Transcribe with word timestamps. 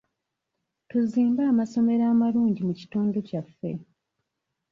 Tuzimbe 0.89 1.41
amasomero 1.51 2.03
amalungi 2.13 2.61
mu 2.67 2.73
kitundu 2.79 3.17
kyaffe. 3.27 3.71